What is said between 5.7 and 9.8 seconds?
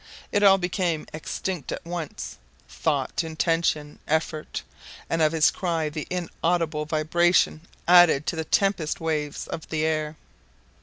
the inaudible vibration added to the tempest waves of